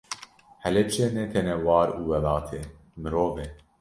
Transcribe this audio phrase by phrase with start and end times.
[0.63, 2.61] Helepçe tenê ne war û welat e,
[3.01, 3.47] mirov e.